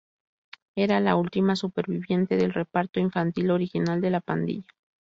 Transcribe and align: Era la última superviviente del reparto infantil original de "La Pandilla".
Era 0.75 0.99
la 0.99 1.15
última 1.15 1.55
superviviente 1.55 2.35
del 2.35 2.55
reparto 2.55 2.99
infantil 2.99 3.51
original 3.51 4.01
de 4.01 4.09
"La 4.09 4.19
Pandilla". 4.21 4.65